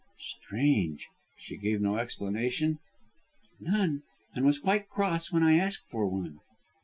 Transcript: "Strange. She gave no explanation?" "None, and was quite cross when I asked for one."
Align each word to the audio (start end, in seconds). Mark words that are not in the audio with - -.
"Strange. 0.19 1.09
She 1.37 1.57
gave 1.57 1.79
no 1.79 1.97
explanation?" 1.99 2.79
"None, 3.59 4.01
and 4.33 4.47
was 4.47 4.57
quite 4.57 4.89
cross 4.89 5.31
when 5.31 5.43
I 5.43 5.57
asked 5.59 5.85
for 5.91 6.07
one." 6.07 6.39